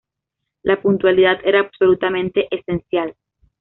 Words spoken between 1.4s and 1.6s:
era